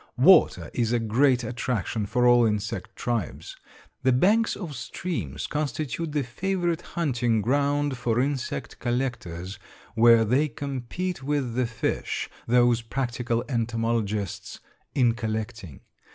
[0.17, 3.55] Water is a great attraction for all insect tribes.
[4.01, 9.59] The banks of streams constitute the favorite hunting ground for insect collectors,
[9.93, 14.59] where they compete with the fish, those practical entomologists,
[14.95, 15.81] in collecting.